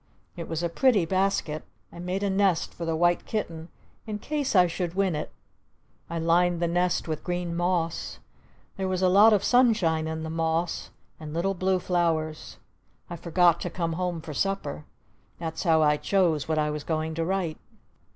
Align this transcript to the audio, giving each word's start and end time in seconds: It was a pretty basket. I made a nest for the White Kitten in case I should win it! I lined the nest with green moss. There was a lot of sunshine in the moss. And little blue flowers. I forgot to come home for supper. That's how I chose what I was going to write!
It 0.35 0.47
was 0.47 0.63
a 0.63 0.67
pretty 0.67 1.05
basket. 1.05 1.61
I 1.93 1.99
made 1.99 2.23
a 2.23 2.29
nest 2.31 2.73
for 2.73 2.85
the 2.85 2.95
White 2.95 3.23
Kitten 3.27 3.69
in 4.07 4.17
case 4.17 4.55
I 4.55 4.65
should 4.65 4.95
win 4.95 5.13
it! 5.15 5.31
I 6.09 6.17
lined 6.17 6.59
the 6.59 6.67
nest 6.67 7.07
with 7.07 7.23
green 7.23 7.55
moss. 7.55 8.17
There 8.77 8.87
was 8.87 9.03
a 9.03 9.09
lot 9.09 9.31
of 9.31 9.43
sunshine 9.43 10.07
in 10.07 10.23
the 10.23 10.31
moss. 10.31 10.89
And 11.19 11.35
little 11.35 11.53
blue 11.53 11.77
flowers. 11.77 12.57
I 13.11 13.15
forgot 13.15 13.61
to 13.61 13.69
come 13.69 13.93
home 13.93 14.21
for 14.21 14.33
supper. 14.33 14.85
That's 15.37 15.61
how 15.61 15.83
I 15.83 15.97
chose 15.97 16.47
what 16.47 16.57
I 16.57 16.71
was 16.71 16.83
going 16.83 17.13
to 17.13 17.23
write! 17.23 17.59